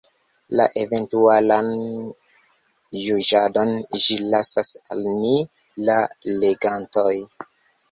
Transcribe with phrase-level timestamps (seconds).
[0.59, 1.69] La eventualan
[3.01, 3.75] juĝadon
[4.07, 5.37] ĝi lasas al ni,
[5.91, 6.01] la
[6.43, 7.17] legantoj.